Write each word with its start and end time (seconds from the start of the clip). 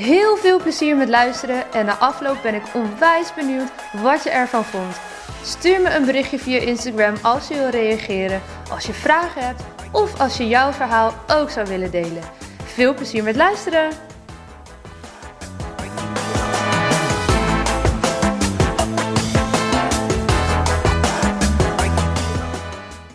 Heel 0.00 0.36
veel 0.36 0.60
plezier 0.60 0.96
met 0.96 1.08
luisteren 1.08 1.72
en 1.72 1.86
na 1.86 1.96
afloop 1.96 2.42
ben 2.42 2.54
ik 2.54 2.74
onwijs 2.74 3.34
benieuwd 3.34 3.70
wat 4.02 4.22
je 4.22 4.30
ervan 4.30 4.64
vond. 4.64 5.00
Stuur 5.42 5.80
me 5.80 5.94
een 5.94 6.04
berichtje 6.04 6.38
via 6.38 6.58
Instagram 6.58 7.14
als 7.22 7.48
je 7.48 7.54
wil 7.54 7.68
reageren, 7.68 8.42
als 8.70 8.86
je 8.86 8.92
vragen 8.92 9.46
hebt 9.46 9.62
of 9.92 10.20
als 10.20 10.36
je 10.36 10.48
jouw 10.48 10.72
verhaal 10.72 11.14
ook 11.26 11.50
zou 11.50 11.66
willen 11.66 11.90
delen. 11.90 12.22
Veel 12.64 12.94
plezier 12.94 13.22
met 13.22 13.36
luisteren! 13.36 13.90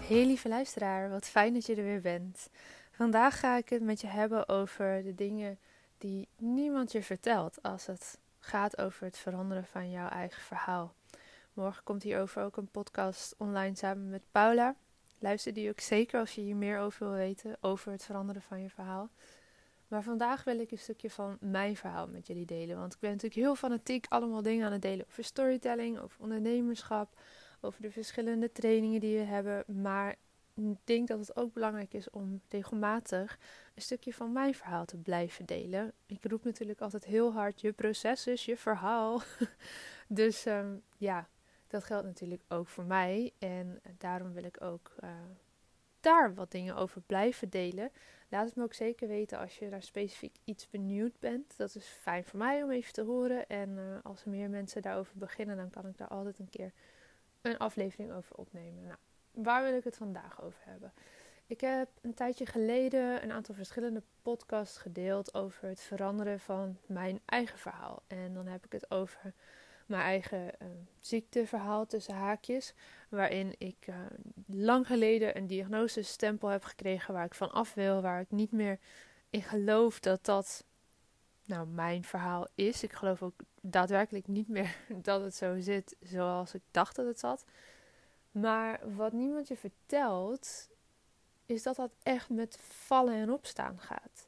Hey 0.08 0.26
lieve 0.26 0.48
luisteraar, 0.48 1.09
wat 1.09 1.26
fijn 1.26 1.54
dat 1.54 1.66
je 1.66 1.76
er 1.76 1.84
weer 1.84 2.02
bent. 2.02 2.50
Vandaag 2.92 3.40
ga 3.40 3.58
ik 3.58 3.70
het 3.70 3.81
met 3.81 4.02
je 4.02 4.08
hebben 4.08 4.50
over 4.50 5.04
de 5.04 5.16
dingen 5.16 5.58
die 6.05 6.27
niemand 6.38 6.91
je 6.91 7.04
vertelt 7.04 7.62
als 7.62 7.86
het 7.86 8.20
gaat 8.40 8.77
over 8.77 9.05
het 9.05 9.18
veranderen 9.18 9.66
van 9.66 9.91
jouw 9.91 10.08
eigen 10.08 10.41
verhaal. 10.41 10.94
Morgen 11.54 11.84
komt 11.84 12.04
hierover 12.04 12.44
ook 12.44 12.58
een 12.58 12.72
podcast 12.72 13.36
online 13.38 13.75
samen 13.75 14.09
met 14.09 14.22
Paula. 14.31 14.76
Luister 15.20 15.53
die 15.53 15.70
ook 15.70 15.80
zeker 15.80 16.20
als 16.20 16.36
je 16.36 16.42
hier 16.42 16.56
meer 16.56 16.80
over 16.80 17.08
wil 17.08 17.16
weten, 17.16 17.58
over 17.61 17.92
het 17.92 18.03
veranderen 18.03 18.42
van 18.42 18.61
je 18.61 18.70
verhaal. 18.70 19.09
Maar 19.88 20.03
vandaag 20.03 20.44
wil 20.44 20.59
ik 20.59 20.72
een 20.72 20.78
stukje 20.78 21.09
van 21.09 21.38
mijn 21.39 21.76
verhaal 21.76 22.08
met 22.08 22.28
jullie 22.28 22.45
delen. 22.45 22.78
Want 22.78 22.94
ik 22.94 23.00
ben 23.00 23.11
natuurlijk 23.11 23.42
heel 23.42 23.56
fanatiek 23.56 24.06
allemaal 24.09 24.42
dingen 24.42 24.66
aan 24.66 24.72
het 24.72 24.81
delen 24.81 25.06
over 25.09 25.23
storytelling, 25.23 26.00
over 26.00 26.22
ondernemerschap, 26.22 27.20
over 27.61 27.81
de 27.81 27.92
verschillende 27.92 28.52
trainingen 28.52 29.00
die 29.00 29.17
we 29.17 29.23
hebben. 29.23 29.64
Maar 29.81 30.16
denk 30.84 31.08
dat 31.08 31.20
het 31.20 31.36
ook 31.36 31.53
belangrijk 31.53 31.94
is 31.94 32.09
om 32.09 32.42
regelmatig 32.50 33.39
een 33.75 33.81
stukje 33.81 34.14
van 34.14 34.31
mijn 34.31 34.56
verhaal 34.56 34.86
te 34.86 34.98
blijven 34.98 35.45
delen. 35.45 35.94
Ik 36.06 36.25
roep 36.25 36.44
natuurlijk 36.44 36.81
altijd 36.81 37.06
heel 37.06 37.34
hard: 37.34 37.61
je 37.61 37.72
proces 37.72 38.28
is 38.28 38.45
je 38.45 38.58
verhaal. 38.58 39.22
dus 40.08 40.45
um, 40.45 40.83
ja, 40.98 41.28
dat 41.67 41.83
geldt 41.83 42.06
natuurlijk 42.06 42.44
ook 42.48 42.67
voor 42.67 42.86
mij. 42.86 43.33
En 43.39 43.81
daarom 43.98 44.33
wil 44.33 44.44
ik 44.44 44.61
ook 44.61 44.95
uh, 45.03 45.09
daar 46.00 46.33
wat 46.33 46.52
dingen 46.52 46.76
over 46.76 47.02
blijven 47.02 47.50
delen. 47.50 47.92
Laat 48.30 48.45
het 48.45 48.56
me 48.56 48.64
ook 48.64 48.73
zeker 48.73 49.08
weten 49.08 49.39
als 49.39 49.58
je 49.58 49.70
daar 49.70 49.83
specifiek 49.83 50.36
iets 50.44 50.70
benieuwd 50.70 51.20
bent. 51.20 51.58
Dat 51.58 51.76
is 51.76 51.86
fijn 51.86 52.23
voor 52.26 52.39
mij 52.39 52.64
om 52.64 52.72
even 52.72 52.94
te 52.94 53.03
horen. 53.03 53.48
En 53.48 53.70
uh, 53.70 53.98
als 54.03 54.23
er 54.23 54.30
meer 54.30 54.50
mensen 54.50 54.81
daarover 54.81 55.17
beginnen, 55.17 55.58
dan 55.58 55.70
kan 55.70 55.88
ik 55.88 55.98
daar 55.98 56.08
altijd 56.08 56.39
een 56.39 56.50
keer 56.50 56.72
een 57.42 57.58
aflevering 57.58 58.11
over 58.11 58.36
opnemen. 58.36 58.83
Nou, 58.83 58.98
waar 59.36 59.64
wil 59.64 59.73
ik 59.73 59.83
het 59.83 59.97
vandaag 59.97 60.41
over 60.41 60.59
hebben? 60.64 60.94
Ik 61.47 61.61
heb 61.61 61.89
een 62.02 62.14
tijdje 62.14 62.45
geleden 62.45 63.23
een 63.23 63.31
aantal 63.31 63.55
verschillende 63.55 64.02
podcasts 64.22 64.77
gedeeld 64.77 65.33
over 65.33 65.67
het 65.67 65.81
veranderen 65.81 66.39
van 66.39 66.77
mijn 66.86 67.19
eigen 67.25 67.59
verhaal. 67.59 68.03
En 68.08 68.33
dan 68.33 68.47
heb 68.47 68.66
ik 68.66 68.72
het 68.72 68.92
over 68.92 69.33
mijn 69.86 70.02
eigen 70.02 70.45
uh, 70.45 70.67
ziekteverhaal 71.00 71.86
tussen 71.86 72.16
haakjes. 72.16 72.73
Waarin 73.09 73.55
ik 73.58 73.88
uh, 73.89 73.95
lang 74.47 74.88
geleden 74.88 75.38
een 75.38 75.47
diagnosestempel 75.47 76.47
heb 76.47 76.64
gekregen 76.64 77.14
waar 77.14 77.26
ik 77.26 77.33
van 77.33 77.52
af 77.52 77.73
wil. 77.73 78.02
Waar 78.02 78.21
ik 78.21 78.31
niet 78.31 78.52
meer 78.52 78.80
in 79.30 79.42
geloof 79.42 79.99
dat 79.99 80.26
dat 80.26 80.65
nou 81.45 81.67
mijn 81.67 82.04
verhaal 82.04 82.48
is. 82.55 82.83
Ik 82.83 82.93
geloof 82.93 83.23
ook 83.23 83.39
daadwerkelijk 83.61 84.27
niet 84.27 84.48
meer 84.48 84.76
dat 85.02 85.21
het 85.21 85.36
zo 85.36 85.60
zit 85.60 85.95
zoals 86.02 86.54
ik 86.54 86.61
dacht 86.71 86.95
dat 86.95 87.05
het 87.05 87.20
zat. 87.20 87.45
Maar 88.42 88.96
wat 88.96 89.14
niemand 89.14 89.48
je 89.48 89.58
vertelt, 89.58 90.70
is 91.46 91.64
dat 91.64 91.76
dat 91.76 91.92
echt 92.04 92.30
met 92.30 92.58
vallen 92.62 93.14
en 93.14 93.32
opstaan 93.32 93.80
gaat. 93.80 94.28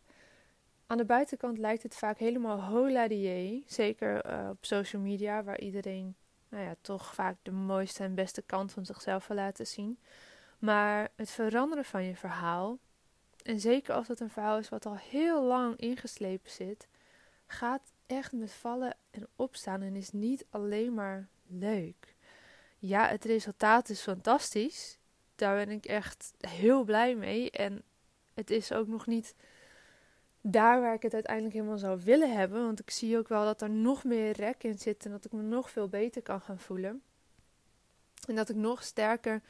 Aan 0.86 0.98
de 0.98 1.06
buitenkant 1.06 1.58
lijkt 1.58 1.84
het 1.84 1.96
vaak 1.96 2.18
helemaal 2.18 2.62
hola 2.62 3.08
die 3.08 3.64
Zeker 3.68 4.26
uh, 4.26 4.50
op 4.50 4.66
social 4.66 5.02
media, 5.02 5.44
waar 5.44 5.60
iedereen 5.60 6.16
nou 6.50 6.64
ja, 6.64 6.76
toch 6.82 7.14
vaak 7.14 7.36
de 7.42 7.52
mooiste 7.52 8.04
en 8.04 8.16
beste 8.16 8.42
kant 8.42 8.72
van 8.72 8.86
zichzelf 8.86 9.28
wil 9.28 9.38
laten 9.38 9.68
zien. 9.68 10.00
Maar 10.60 11.10
het 11.16 11.30
veranderen 11.30 11.86
van 11.86 12.04
je 12.04 12.16
verhaal, 12.16 12.78
en 13.44 13.60
zeker 13.60 13.94
als 13.94 14.08
het 14.08 14.20
een 14.20 14.30
verhaal 14.30 14.58
is 14.58 14.70
wat 14.70 14.86
al 14.86 14.98
heel 14.98 15.44
lang 15.44 15.78
ingeslepen 15.80 16.52
zit, 16.52 16.88
gaat 17.48 17.94
echt 18.06 18.32
met 18.32 18.52
vallen 18.52 18.96
en 19.12 19.28
opstaan 19.36 19.82
en 19.82 19.96
is 19.96 20.12
niet 20.12 20.46
alleen 20.50 20.94
maar 20.94 21.28
leuk. 21.48 22.16
Ja, 22.80 23.08
het 23.08 23.26
resultaat 23.26 23.90
is 23.90 24.02
fantastisch. 24.02 24.98
Daar 25.36 25.66
ben 25.66 25.76
ik 25.76 25.86
echt 25.86 26.34
heel 26.38 26.84
blij 26.84 27.16
mee. 27.16 27.52
En 27.52 27.84
het 28.34 28.50
is 28.50 28.72
ook 28.72 28.88
nog 28.88 29.08
niet 29.08 29.36
daar 30.42 30.82
waar 30.82 30.94
ik 30.94 31.02
het 31.02 31.14
uiteindelijk 31.14 31.56
helemaal 31.56 31.78
zou 31.78 32.02
willen 32.04 32.34
hebben. 32.34 32.64
Want 32.64 32.80
ik 32.80 32.90
zie 32.90 33.18
ook 33.18 33.28
wel 33.28 33.44
dat 33.44 33.62
er 33.62 33.70
nog 33.70 34.04
meer 34.04 34.32
rek 34.32 34.64
in 34.64 34.78
zit 34.78 35.06
en 35.06 35.12
dat 35.12 35.26
ik 35.26 35.32
me 35.32 35.42
nog 35.42 35.70
veel 35.70 35.88
beter 35.88 36.22
kan 36.22 36.42
gaan 36.42 36.60
voelen. 36.60 37.02
En 38.28 38.36
dat 38.36 38.50
ik 38.50 38.56
nog 38.56 38.84
sterker 38.84 39.42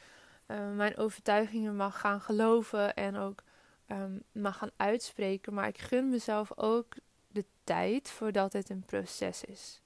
uh, 0.46 0.70
mijn 0.70 0.96
overtuigingen 0.96 1.76
mag 1.76 2.00
gaan 2.00 2.20
geloven 2.20 2.94
en 2.94 3.16
ook 3.16 3.42
um, 3.88 4.22
mag 4.32 4.58
gaan 4.58 4.70
uitspreken. 4.76 5.54
Maar 5.54 5.68
ik 5.68 5.78
gun 5.78 6.08
mezelf 6.08 6.58
ook 6.58 6.94
de 7.28 7.44
tijd 7.64 8.10
voordat 8.10 8.52
het 8.52 8.70
een 8.70 8.84
proces 8.84 9.44
is. 9.44 9.80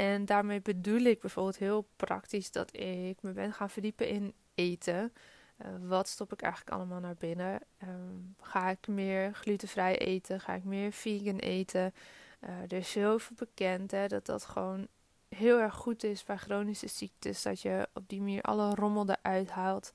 En 0.00 0.24
daarmee 0.24 0.60
bedoel 0.60 1.00
ik 1.00 1.20
bijvoorbeeld 1.20 1.58
heel 1.58 1.88
praktisch 1.96 2.50
dat 2.50 2.76
ik 2.76 3.22
me 3.22 3.32
ben 3.32 3.52
gaan 3.52 3.70
verdiepen 3.70 4.08
in 4.08 4.34
eten. 4.54 5.12
Uh, 5.58 5.66
wat 5.88 6.08
stop 6.08 6.32
ik 6.32 6.42
eigenlijk 6.42 6.76
allemaal 6.76 7.00
naar 7.00 7.16
binnen? 7.18 7.60
Um, 7.82 8.34
ga 8.40 8.70
ik 8.70 8.88
meer 8.88 9.34
glutenvrij 9.34 9.98
eten? 9.98 10.40
Ga 10.40 10.54
ik 10.54 10.64
meer 10.64 10.92
vegan 10.92 11.36
eten? 11.36 11.94
Uh, 12.40 12.62
er 12.62 12.72
is 12.72 12.94
heel 12.94 13.18
veel 13.18 13.36
bekend 13.38 13.90
hè, 13.90 14.06
dat 14.06 14.26
dat 14.26 14.44
gewoon 14.44 14.86
heel 15.28 15.58
erg 15.58 15.74
goed 15.74 16.04
is 16.04 16.24
bij 16.24 16.36
chronische 16.36 16.88
ziektes. 16.88 17.42
Dat 17.42 17.60
je 17.60 17.88
op 17.94 18.08
die 18.08 18.20
manier 18.20 18.42
alle 18.42 18.74
rommel 18.74 19.08
eruit 19.08 19.50
haalt. 19.50 19.92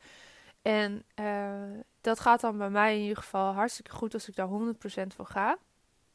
En 0.62 1.04
uh, 1.20 1.80
dat 2.02 2.20
gaat 2.20 2.42
dan 2.42 2.58
bij 2.58 2.70
mij 2.70 2.96
in 2.96 3.02
ieder 3.02 3.18
geval 3.18 3.54
hartstikke 3.54 3.92
goed 3.92 4.14
als 4.14 4.28
ik 4.28 4.36
daar 4.36 4.50
100% 4.50 5.08
voor 5.16 5.26
ga. 5.26 5.58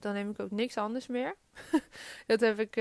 Dan 0.00 0.12
neem 0.12 0.30
ik 0.30 0.40
ook 0.40 0.50
niks 0.50 0.76
anders 0.76 1.06
meer. 1.06 1.34
dat 2.26 2.40
heb 2.40 2.58
ik 2.58 2.76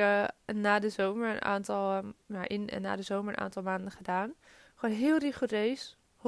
na 0.46 0.80
de 0.80 0.90
zomer 0.90 1.30
een 1.30 1.42
aantal, 1.42 1.98
um, 1.98 2.14
nou, 2.26 2.46
in 2.46 2.70
en 2.70 2.82
na 2.82 2.96
de 2.96 3.02
zomer 3.02 3.34
een 3.34 3.40
aantal 3.40 3.64
maanden 3.64 3.92
gedaan. 3.92 4.34
Gewoon 4.76 4.96
heel 4.96 5.18
rigoureus, 5.18 5.98
100% 6.18 6.22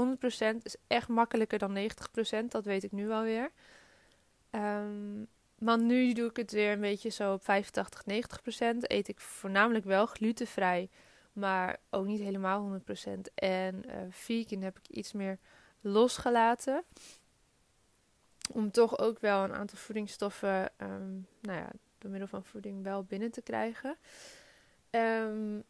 is 0.64 0.76
echt 0.88 1.08
makkelijker 1.08 1.60
dan 1.60 1.78
90%, 2.44 2.46
dat 2.48 2.66
weet 2.66 2.84
ik 2.84 2.92
nu 2.92 3.12
alweer. 3.12 3.52
Um, 4.52 5.28
maar 5.62 5.80
nu 5.80 6.14
doe 6.14 6.30
ik 6.30 6.36
het 6.36 6.52
weer 6.52 6.72
een 6.72 6.80
beetje 6.80 7.10
zo 7.10 7.34
op 7.34 7.44
85, 7.44 8.04
90%. 8.04 8.78
Eet 8.82 9.08
ik 9.08 9.20
voornamelijk 9.20 9.86
wel 9.86 10.06
glutenvrij, 10.06 10.90
maar 11.34 11.78
ook 11.90 12.06
niet 12.06 12.20
helemaal 12.20 12.80
100%. 12.80 12.84
En 13.36 13.84
uh, 13.86 13.94
vegan 14.10 14.62
heb 14.62 14.78
ik 14.78 14.88
iets 14.88 15.12
meer 15.14 15.38
losgelaten. 15.82 16.84
Om 18.54 18.72
toch 18.72 18.98
ook 18.98 19.20
wel 19.20 19.44
een 19.44 19.54
aantal 19.54 19.78
voedingsstoffen, 19.78 20.72
um, 20.78 21.28
nou 21.42 21.58
ja, 21.58 21.70
door 21.98 22.12
middel 22.12 22.28
van 22.28 22.44
voeding 22.44 22.84
wel 22.84 23.04
binnen 23.04 23.32
te 23.32 23.42
krijgen. 23.42 23.98
Um, 24.90 25.64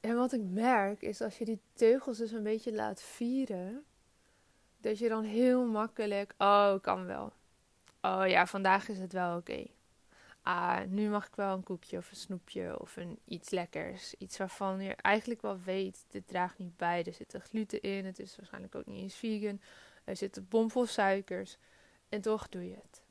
en 0.00 0.16
wat 0.16 0.32
ik 0.32 0.42
merk 0.42 1.02
is 1.02 1.20
als 1.20 1.38
je 1.38 1.44
die 1.44 1.60
teugels 1.72 2.18
dus 2.18 2.32
een 2.32 2.42
beetje 2.42 2.72
laat 2.72 3.02
vieren, 3.02 3.84
dat 4.80 4.98
je 4.98 5.08
dan 5.08 5.24
heel 5.24 5.66
makkelijk, 5.66 6.34
oh, 6.38 6.74
kan 6.80 7.06
wel. 7.06 7.32
Oh 8.00 8.22
ja, 8.26 8.46
vandaag 8.46 8.88
is 8.88 8.98
het 8.98 9.12
wel 9.12 9.36
oké. 9.36 9.66
Ah, 10.42 10.80
nu 10.88 11.08
mag 11.08 11.26
ik 11.26 11.34
wel 11.34 11.54
een 11.54 11.62
koekje 11.62 11.96
of 11.96 12.10
een 12.10 12.16
snoepje 12.16 12.80
of 12.80 12.96
een 12.96 13.18
iets 13.24 13.50
lekkers. 13.50 14.14
Iets 14.18 14.38
waarvan 14.38 14.80
je 14.80 14.94
eigenlijk 14.94 15.42
wel 15.42 15.60
weet, 15.64 16.04
dit 16.08 16.26
draagt 16.26 16.58
niet 16.58 16.76
bij. 16.76 17.04
Er 17.04 17.12
zit 17.12 17.36
gluten 17.38 17.80
in, 17.80 18.04
het 18.04 18.18
is 18.18 18.36
waarschijnlijk 18.36 18.74
ook 18.74 18.86
niet 18.86 19.02
eens 19.02 19.14
vegan. 19.14 19.60
Er 20.04 20.16
zitten 20.16 20.48
bomvol 20.48 20.86
suikers. 20.86 21.58
En 22.12 22.20
toch 22.20 22.48
doe 22.48 22.68
je 22.68 22.74
het. 22.74 23.02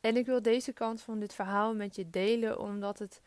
En 0.00 0.16
ik 0.16 0.26
wil 0.26 0.42
deze 0.42 0.72
kant 0.72 1.02
van 1.02 1.18
dit 1.18 1.34
verhaal 1.34 1.74
met 1.74 1.96
je 1.96 2.10
delen, 2.10 2.58
omdat 2.58 2.98
het 2.98 3.20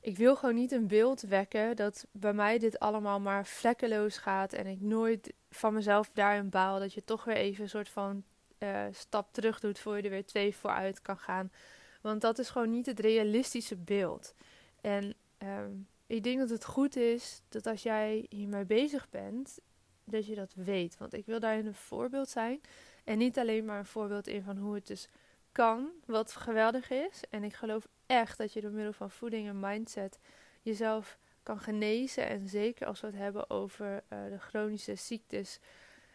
ik 0.00 0.16
wil 0.16 0.36
gewoon 0.36 0.54
niet 0.54 0.72
een 0.72 0.86
beeld 0.86 1.20
wekken 1.20 1.76
dat 1.76 2.06
bij 2.10 2.32
mij 2.32 2.58
dit 2.58 2.78
allemaal 2.78 3.20
maar 3.20 3.46
vlekkeloos 3.46 4.16
gaat 4.16 4.52
en 4.52 4.66
ik 4.66 4.80
nooit 4.80 5.32
van 5.50 5.74
mezelf 5.74 6.10
daarin 6.12 6.48
baal. 6.48 6.78
Dat 6.78 6.94
je 6.94 7.04
toch 7.04 7.24
weer 7.24 7.36
even 7.36 7.62
een 7.62 7.68
soort 7.68 7.88
van 7.88 8.24
uh, 8.58 8.84
stap 8.90 9.32
terug 9.32 9.60
doet 9.60 9.78
voor 9.78 9.96
je 9.96 10.02
er 10.02 10.10
weer 10.10 10.26
twee 10.26 10.56
vooruit 10.56 11.02
kan 11.02 11.18
gaan. 11.18 11.52
Want 12.00 12.20
dat 12.20 12.38
is 12.38 12.48
gewoon 12.48 12.70
niet 12.70 12.86
het 12.86 13.00
realistische 13.00 13.76
beeld. 13.76 14.34
En 14.80 15.14
ehm, 15.38 15.72
ik 16.06 16.22
denk 16.22 16.38
dat 16.38 16.50
het 16.50 16.64
goed 16.64 16.96
is 16.96 17.42
dat 17.48 17.66
als 17.66 17.82
jij 17.82 18.26
hiermee 18.28 18.64
bezig 18.64 19.10
bent, 19.10 19.58
dat 20.04 20.26
je 20.26 20.34
dat 20.34 20.52
weet. 20.54 20.98
Want 20.98 21.14
ik 21.14 21.26
wil 21.26 21.40
daarin 21.40 21.66
een 21.66 21.74
voorbeeld 21.74 22.28
zijn. 22.28 22.60
En 23.08 23.18
niet 23.18 23.38
alleen 23.38 23.64
maar 23.64 23.78
een 23.78 23.84
voorbeeld 23.84 24.26
in 24.26 24.42
van 24.42 24.56
hoe 24.56 24.74
het 24.74 24.86
dus 24.86 25.08
kan, 25.52 25.90
wat 26.06 26.36
geweldig 26.36 26.90
is. 26.90 27.22
En 27.30 27.44
ik 27.44 27.54
geloof 27.54 27.86
echt 28.06 28.38
dat 28.38 28.52
je 28.52 28.60
door 28.60 28.70
middel 28.70 28.92
van 28.92 29.10
voeding 29.10 29.48
en 29.48 29.60
mindset 29.60 30.18
jezelf 30.62 31.18
kan 31.42 31.58
genezen. 31.58 32.26
En 32.26 32.48
zeker 32.48 32.86
als 32.86 33.00
we 33.00 33.06
het 33.06 33.16
hebben 33.16 33.50
over 33.50 34.02
uh, 34.12 34.18
de 34.30 34.38
chronische 34.38 34.94
ziektes, 34.94 35.60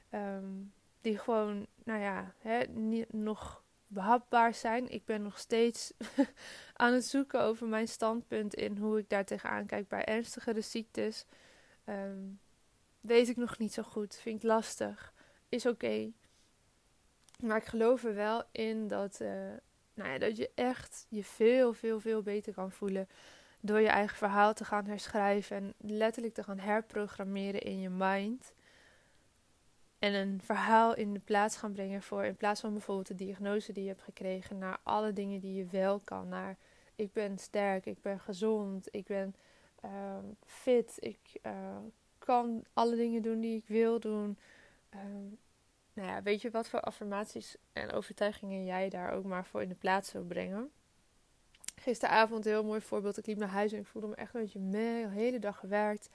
ehm, 0.09 0.45
die 1.01 1.17
gewoon, 1.17 1.67
nou 1.83 1.99
ja, 1.99 2.33
hè, 2.37 2.63
niet, 2.63 3.13
nog 3.13 3.63
behapbaar 3.87 4.53
zijn. 4.53 4.89
Ik 4.89 5.05
ben 5.05 5.21
nog 5.21 5.39
steeds 5.39 5.93
aan 6.73 6.93
het 6.93 7.05
zoeken 7.05 7.41
over 7.41 7.67
mijn 7.67 7.87
standpunt 7.87 8.53
in 8.53 8.77
hoe 8.77 8.99
ik 8.99 9.09
daar 9.09 9.25
tegenaan 9.25 9.65
kijk 9.65 9.87
bij 9.87 10.05
ernstigere 10.05 10.61
ziektes. 10.61 11.25
Um, 11.89 12.39
weet 13.01 13.29
ik 13.29 13.37
nog 13.37 13.57
niet 13.57 13.73
zo 13.73 13.83
goed. 13.83 14.15
Vind 14.15 14.35
ik 14.35 14.43
lastig. 14.43 15.13
Is 15.49 15.65
oké. 15.65 16.11
Maar 17.43 17.57
ik 17.57 17.65
geloof 17.65 18.03
er 18.03 18.15
wel 18.15 18.43
in 18.51 18.87
dat, 18.87 19.19
uh, 19.21 19.29
nou 19.93 20.09
ja, 20.09 20.17
dat 20.17 20.37
je 20.37 20.51
echt 20.55 21.05
je 21.09 21.23
veel, 21.23 21.73
veel, 21.73 21.99
veel 21.99 22.21
beter 22.21 22.53
kan 22.53 22.71
voelen. 22.71 23.07
Door 23.61 23.79
je 23.79 23.87
eigen 23.87 24.17
verhaal 24.17 24.53
te 24.53 24.65
gaan 24.65 24.85
herschrijven 24.85 25.57
en 25.57 25.73
letterlijk 25.77 26.33
te 26.33 26.43
gaan 26.43 26.59
herprogrammeren 26.59 27.61
in 27.61 27.79
je 27.79 27.89
mind. 27.89 28.53
En 29.99 30.13
een 30.13 30.41
verhaal 30.43 30.95
in 30.95 31.13
de 31.13 31.19
plaats 31.19 31.57
gaan 31.57 31.71
brengen 31.71 32.01
voor, 32.01 32.23
in 32.23 32.35
plaats 32.35 32.61
van 32.61 32.71
bijvoorbeeld 32.71 33.07
de 33.07 33.15
diagnose 33.15 33.73
die 33.73 33.83
je 33.83 33.89
hebt 33.89 34.01
gekregen, 34.01 34.57
naar 34.57 34.77
alle 34.83 35.13
dingen 35.13 35.39
die 35.39 35.53
je 35.53 35.65
wel 35.65 35.99
kan. 35.99 36.27
Naar 36.27 36.57
ik 36.95 37.13
ben 37.13 37.37
sterk, 37.37 37.85
ik 37.85 38.01
ben 38.01 38.19
gezond, 38.19 38.87
ik 38.91 39.05
ben 39.05 39.35
uh, 39.85 40.17
fit, 40.45 40.95
ik 40.99 41.39
uh, 41.41 41.77
kan 42.17 42.63
alle 42.73 42.95
dingen 42.95 43.21
doen 43.21 43.39
die 43.39 43.57
ik 43.57 43.67
wil 43.67 43.99
doen. 43.99 44.37
Um, 44.93 45.37
nou 45.93 46.07
ja, 46.07 46.21
weet 46.21 46.41
je 46.41 46.51
wat 46.51 46.67
voor 46.67 46.79
affirmaties 46.79 47.55
en 47.73 47.91
overtuigingen 47.91 48.65
jij 48.65 48.89
daar 48.89 49.11
ook 49.11 49.23
maar 49.23 49.45
voor 49.45 49.61
in 49.61 49.69
de 49.69 49.75
plaats 49.75 50.11
wil 50.11 50.23
brengen? 50.23 50.71
Gisteravond 51.75 52.45
een 52.45 52.51
heel 52.51 52.63
mooi 52.63 52.81
voorbeeld. 52.81 53.17
Ik 53.17 53.25
liep 53.25 53.37
naar 53.37 53.47
huis 53.47 53.71
en 53.71 53.79
ik 53.79 53.87
voelde 53.87 54.07
me 54.07 54.15
echt 54.15 54.33
een 54.33 54.41
beetje 54.41 54.59
mee. 54.59 55.03
De 55.03 55.09
hele 55.09 55.39
dag 55.39 55.59
gewerkt. 55.59 56.09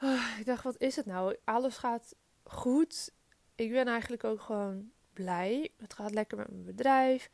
Oh, 0.00 0.36
ik 0.38 0.46
dacht, 0.46 0.64
wat 0.64 0.80
is 0.80 0.96
het 0.96 1.06
nou? 1.06 1.36
Alles 1.44 1.76
gaat 1.76 2.14
goed. 2.42 3.12
Ik 3.54 3.70
ben 3.70 3.88
eigenlijk 3.88 4.24
ook 4.24 4.40
gewoon 4.40 4.90
blij. 5.12 5.70
Het 5.78 5.94
gaat 5.94 6.14
lekker 6.14 6.36
met 6.36 6.50
mijn 6.50 6.64
bedrijf. 6.64 7.30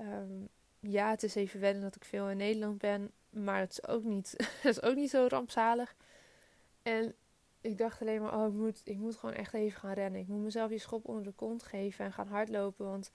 Um, 0.00 0.48
ja, 0.80 1.10
het 1.10 1.22
is 1.22 1.34
even 1.34 1.60
wennen 1.60 1.82
dat 1.82 1.96
ik 1.96 2.04
veel 2.04 2.30
in 2.30 2.36
Nederland 2.36 2.78
ben. 2.78 3.10
Maar 3.30 3.60
het 3.60 3.70
is 3.70 3.86
ook 3.88 4.02
niet, 4.02 4.34
het 4.62 4.64
is 4.76 4.82
ook 4.82 4.94
niet 4.94 5.10
zo 5.10 5.26
rampzalig. 5.28 5.94
En 6.82 7.14
ik 7.66 7.78
dacht 7.78 8.00
alleen 8.00 8.22
maar, 8.22 8.38
oh, 8.38 8.46
ik 8.46 8.52
moet, 8.52 8.80
ik 8.84 8.98
moet 8.98 9.16
gewoon 9.16 9.34
echt 9.34 9.54
even 9.54 9.80
gaan 9.80 9.92
rennen. 9.92 10.20
Ik 10.20 10.28
moet 10.28 10.42
mezelf 10.42 10.68
die 10.68 10.78
schop 10.78 11.08
onder 11.08 11.24
de 11.24 11.32
kont 11.32 11.62
geven 11.62 12.04
en 12.04 12.12
gaan 12.12 12.28
hardlopen. 12.28 12.86
Want 12.86 13.10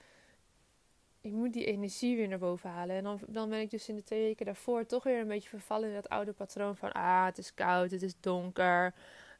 ik 1.21 1.31
moet 1.31 1.53
die 1.53 1.65
energie 1.65 2.15
weer 2.15 2.27
naar 2.27 2.39
boven 2.39 2.69
halen. 2.69 2.95
En 2.95 3.03
dan, 3.03 3.19
dan 3.27 3.49
ben 3.49 3.59
ik 3.59 3.69
dus 3.69 3.89
in 3.89 3.95
de 3.95 4.03
twee 4.03 4.21
weken 4.21 4.45
daarvoor 4.45 4.85
toch 4.85 5.03
weer 5.03 5.19
een 5.19 5.27
beetje 5.27 5.49
vervallen 5.49 5.87
in 5.87 5.95
dat 5.95 6.09
oude 6.09 6.33
patroon 6.33 6.75
van... 6.75 6.91
Ah, 6.91 7.25
het 7.25 7.37
is 7.37 7.53
koud, 7.53 7.91
het 7.91 8.01
is 8.01 8.19
donker. 8.19 8.93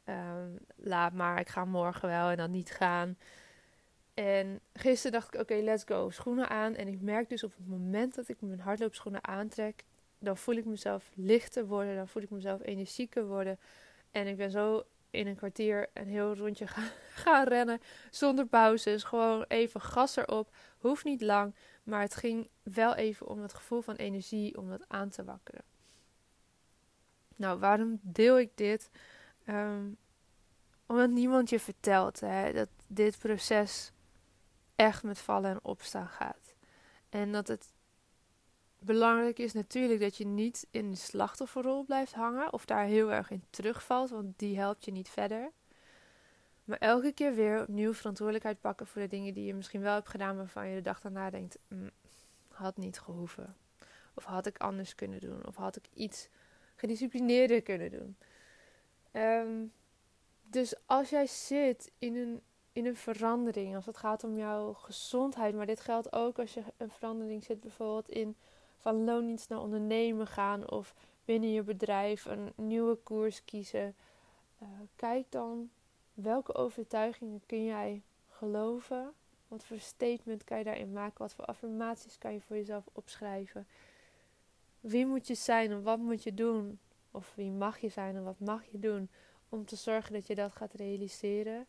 Ehm, 0.04 0.50
laat 0.76 1.12
maar, 1.12 1.40
ik 1.40 1.48
ga 1.48 1.64
morgen 1.64 2.08
wel 2.08 2.28
en 2.28 2.36
dan 2.36 2.50
niet 2.50 2.70
gaan. 2.70 3.16
En 4.14 4.60
gisteren 4.72 5.12
dacht 5.20 5.34
ik, 5.34 5.40
oké, 5.40 5.54
let's 5.54 5.84
go. 5.84 6.10
Schoenen 6.10 6.48
aan. 6.48 6.74
En 6.74 6.88
ik 6.88 7.00
merk 7.00 7.28
dus 7.28 7.44
op 7.44 7.54
het 7.56 7.68
moment 7.68 8.14
dat 8.14 8.28
ik 8.28 8.40
mijn 8.40 8.60
hardloopschoenen 8.60 9.24
aantrek... 9.24 9.84
dan 10.18 10.36
voel 10.36 10.54
ik 10.54 10.64
mezelf 10.64 11.10
lichter 11.14 11.66
worden. 11.66 11.96
Dan 11.96 12.08
voel 12.08 12.22
ik 12.22 12.30
mezelf 12.30 12.62
energieker 12.62 13.26
worden. 13.26 13.58
En 14.10 14.26
ik 14.26 14.36
ben 14.36 14.50
zo 14.50 14.84
in 15.12 15.26
een 15.26 15.36
kwartier 15.36 15.88
een 15.94 16.08
heel 16.08 16.34
rondje 16.34 16.66
gaan, 16.66 16.88
gaan 17.24 17.48
rennen. 17.48 17.80
Zonder 18.10 18.46
pauzes. 18.46 19.02
Gewoon 19.02 19.44
even 19.48 19.80
gas 19.80 20.16
erop. 20.16 20.54
Hoeft 20.78 21.04
niet 21.04 21.20
lang. 21.20 21.54
Maar 21.82 22.00
het 22.00 22.14
ging 22.14 22.48
wel 22.62 22.94
even 22.94 23.26
om 23.26 23.42
het 23.42 23.54
gevoel 23.54 23.80
van 23.80 23.94
energie. 23.94 24.58
Om 24.58 24.68
dat 24.68 24.84
aan 24.88 25.08
te 25.08 25.24
wakkeren. 25.24 25.64
Nou, 27.36 27.58
waarom 27.58 27.98
deel 28.02 28.38
ik 28.38 28.50
dit? 28.54 28.90
Um, 29.46 29.96
omdat 30.86 31.10
niemand 31.10 31.50
je 31.50 31.60
vertelt 31.60 32.20
hè, 32.20 32.52
dat 32.52 32.68
dit 32.86 33.18
proces 33.18 33.92
echt 34.76 35.02
met 35.02 35.18
vallen 35.18 35.50
en 35.50 35.64
opstaan 35.64 36.08
gaat. 36.08 36.54
En 37.08 37.32
dat 37.32 37.48
het 37.48 37.72
belangrijk 38.84 39.38
is 39.38 39.52
natuurlijk 39.52 40.00
dat 40.00 40.16
je 40.16 40.26
niet 40.26 40.66
in 40.70 40.90
de 40.90 40.96
slachtofferrol 40.96 41.84
blijft 41.84 42.12
hangen 42.12 42.52
of 42.52 42.64
daar 42.64 42.84
heel 42.84 43.12
erg 43.12 43.30
in 43.30 43.44
terugvalt, 43.50 44.10
want 44.10 44.38
die 44.38 44.58
helpt 44.58 44.84
je 44.84 44.92
niet 44.92 45.08
verder. 45.08 45.50
Maar 46.64 46.78
elke 46.78 47.12
keer 47.12 47.34
weer 47.34 47.60
opnieuw 47.60 47.94
verantwoordelijkheid 47.94 48.60
pakken 48.60 48.86
voor 48.86 49.02
de 49.02 49.08
dingen 49.08 49.34
die 49.34 49.44
je 49.44 49.54
misschien 49.54 49.80
wel 49.80 49.94
hebt 49.94 50.08
gedaan, 50.08 50.36
waarvan 50.36 50.68
je 50.68 50.74
de 50.74 50.82
dag 50.82 51.00
daarna 51.00 51.30
denkt: 51.30 51.58
mm, 51.68 51.90
had 52.48 52.76
niet 52.76 52.98
gehoeven. 53.00 53.56
Of 54.14 54.24
had 54.24 54.46
ik 54.46 54.58
anders 54.58 54.94
kunnen 54.94 55.20
doen. 55.20 55.46
Of 55.46 55.56
had 55.56 55.76
ik 55.76 55.84
iets 55.94 56.28
gedisciplineerder 56.74 57.62
kunnen 57.62 57.90
doen. 57.90 58.16
Ehm, 59.10 59.66
dus 60.42 60.74
als 60.86 61.10
jij 61.10 61.26
zit 61.26 61.92
in 61.98 62.16
een, 62.16 62.42
in 62.72 62.86
een 62.86 62.96
verandering, 62.96 63.74
als 63.74 63.86
het 63.86 63.96
gaat 63.96 64.24
om 64.24 64.36
jouw 64.36 64.72
gezondheid, 64.72 65.54
maar 65.54 65.66
dit 65.66 65.80
geldt 65.80 66.12
ook 66.12 66.38
als 66.38 66.54
je 66.54 66.62
een 66.76 66.90
verandering 66.90 67.44
zit, 67.44 67.60
bijvoorbeeld 67.60 68.08
in 68.08 68.36
van 68.82 69.04
loondienst 69.04 69.48
naar 69.48 69.60
ondernemen 69.60 70.26
gaan 70.26 70.70
of 70.70 70.94
binnen 71.24 71.52
je 71.52 71.62
bedrijf 71.62 72.24
een 72.24 72.52
nieuwe 72.54 72.94
koers 72.94 73.44
kiezen. 73.44 73.94
Uh, 74.62 74.68
kijk 74.96 75.26
dan 75.28 75.70
welke 76.14 76.54
overtuigingen 76.54 77.42
kun 77.46 77.64
jij 77.64 78.02
geloven? 78.28 79.12
Wat 79.48 79.64
voor 79.64 79.78
statement 79.78 80.44
kan 80.44 80.58
je 80.58 80.64
daarin 80.64 80.92
maken? 80.92 81.18
Wat 81.18 81.34
voor 81.34 81.44
affirmaties 81.44 82.18
kan 82.18 82.32
je 82.32 82.40
voor 82.40 82.56
jezelf 82.56 82.84
opschrijven? 82.92 83.66
Wie 84.80 85.06
moet 85.06 85.26
je 85.26 85.34
zijn 85.34 85.70
en 85.70 85.82
wat 85.82 85.98
moet 85.98 86.22
je 86.22 86.34
doen? 86.34 86.78
Of 87.10 87.32
wie 87.34 87.50
mag 87.50 87.78
je 87.78 87.88
zijn 87.88 88.16
en 88.16 88.24
wat 88.24 88.40
mag 88.40 88.64
je 88.64 88.78
doen? 88.78 89.10
Om 89.48 89.64
te 89.64 89.76
zorgen 89.76 90.12
dat 90.12 90.26
je 90.26 90.34
dat 90.34 90.52
gaat 90.52 90.74
realiseren. 90.74 91.66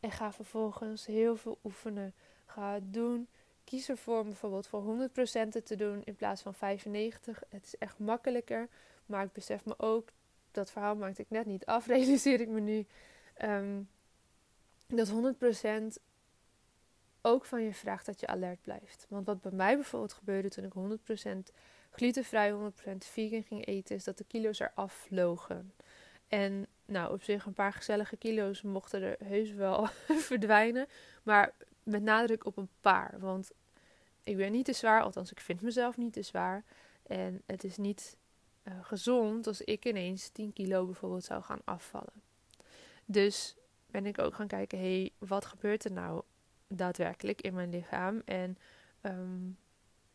En 0.00 0.10
ga 0.10 0.32
vervolgens 0.32 1.06
heel 1.06 1.36
veel 1.36 1.58
oefenen. 1.64 2.14
Ga 2.44 2.80
doen 2.82 3.28
kies 3.64 3.88
ervoor 3.88 4.18
om 4.18 4.24
bijvoorbeeld 4.24 4.66
voor 4.66 5.08
100% 5.08 5.62
te 5.64 5.76
doen 5.76 6.02
in 6.04 6.14
plaats 6.14 6.42
van 6.42 6.54
95%. 6.54 6.58
Het 7.48 7.64
is 7.64 7.78
echt 7.78 7.98
makkelijker. 7.98 8.68
Maar 9.06 9.24
ik 9.24 9.32
besef 9.32 9.64
me 9.64 9.74
ook, 9.78 10.08
dat 10.50 10.70
verhaal 10.70 10.96
maakte 10.96 11.22
ik 11.22 11.30
net 11.30 11.46
niet 11.46 11.66
af, 11.66 11.86
realiseer 11.96 12.40
ik 12.40 12.48
me 12.48 12.60
nu. 12.60 12.86
Um, 13.42 13.88
dat 14.86 15.12
100% 15.98 16.02
ook 17.20 17.44
van 17.44 17.62
je 17.62 17.74
vraagt 17.74 18.06
dat 18.06 18.20
je 18.20 18.26
alert 18.26 18.62
blijft. 18.62 19.06
Want 19.08 19.26
wat 19.26 19.40
bij 19.40 19.52
mij 19.52 19.74
bijvoorbeeld 19.74 20.12
gebeurde 20.12 20.48
toen 20.50 20.64
ik 20.64 20.98
100% 21.50 21.54
glutenvrij, 21.90 22.52
100% 22.52 22.56
vegan 22.98 23.42
ging 23.42 23.66
eten, 23.66 23.96
is 23.96 24.04
dat 24.04 24.18
de 24.18 24.24
kilo's 24.24 24.60
eraf 24.60 24.92
vlogen. 24.92 25.72
En 26.28 26.66
nou, 26.84 27.12
op 27.12 27.22
zich 27.22 27.46
een 27.46 27.52
paar 27.52 27.72
gezellige 27.72 28.16
kilo's 28.16 28.62
mochten 28.62 29.02
er 29.02 29.16
heus 29.24 29.52
wel 29.52 29.86
verdwijnen. 30.28 30.86
Maar 31.22 31.52
met 31.82 32.02
nadruk 32.02 32.44
op 32.44 32.56
een 32.56 32.68
paar. 32.80 33.14
Want 33.18 33.50
ik 34.24 34.36
ben 34.36 34.52
niet 34.52 34.64
te 34.64 34.72
zwaar, 34.72 35.02
althans 35.02 35.30
ik 35.30 35.40
vind 35.40 35.62
mezelf 35.62 35.96
niet 35.96 36.12
te 36.12 36.22
zwaar. 36.22 36.64
En 37.02 37.42
het 37.46 37.64
is 37.64 37.76
niet 37.76 38.16
uh, 38.62 38.74
gezond 38.82 39.46
als 39.46 39.60
ik 39.60 39.84
ineens 39.84 40.28
10 40.28 40.52
kilo 40.52 40.84
bijvoorbeeld 40.84 41.24
zou 41.24 41.42
gaan 41.42 41.60
afvallen. 41.64 42.22
Dus 43.04 43.56
ben 43.86 44.06
ik 44.06 44.18
ook 44.18 44.34
gaan 44.34 44.46
kijken, 44.46 44.78
hé, 44.78 44.98
hey, 44.98 45.10
wat 45.18 45.44
gebeurt 45.44 45.84
er 45.84 45.92
nou 45.92 46.22
daadwerkelijk 46.68 47.40
in 47.40 47.54
mijn 47.54 47.70
lichaam? 47.70 48.22
En 48.24 48.58
um, 49.02 49.58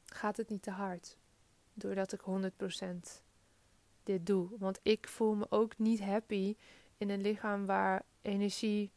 gaat 0.06 0.38
het 0.38 0.50
niet 0.50 0.62
te 0.62 0.72
hard? 0.72 1.18
Doordat 1.74 2.14
ik 2.14 2.22
100% 2.22 3.24
dit 4.04 4.26
doe. 4.26 4.50
Want 4.58 4.80
ik 4.84 5.08
voel 5.08 5.36
me 5.36 5.46
ook 5.50 5.78
niet 5.78 6.00
happy 6.02 6.56
in 6.98 7.10
een 7.10 7.22
lichaam 7.22 7.66
waar 7.66 8.04
energie 8.22 8.92